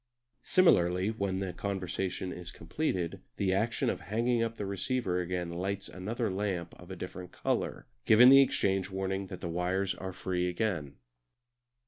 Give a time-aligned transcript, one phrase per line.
[0.41, 5.87] Similarly, when the conversation is completed the action of hanging up the receiver again lights
[5.87, 10.49] another lamp of a different colour, given the exchange warning that the wires are free
[10.49, 10.95] again.